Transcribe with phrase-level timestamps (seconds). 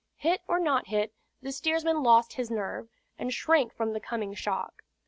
[0.15, 1.13] Hit or not hit,
[1.43, 4.81] the steersman lost his nerve, and shrank from the coming shock.